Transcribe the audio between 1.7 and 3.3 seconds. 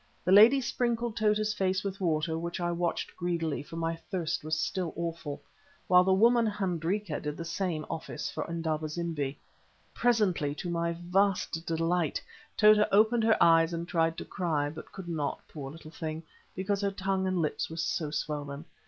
with the water, which I watched